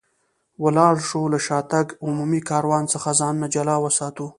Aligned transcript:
ولاړ 0.63 0.95
شو، 1.07 1.21
له 1.33 1.39
شاتګ 1.47 1.87
عمومي 2.05 2.41
کاروان 2.49 2.83
څخه 2.93 3.09
ځانونه 3.19 3.47
جلا 3.55 3.75
وساتو. 3.81 4.27